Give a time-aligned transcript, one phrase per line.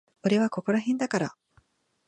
[0.23, 1.35] 俺はここらへんだから。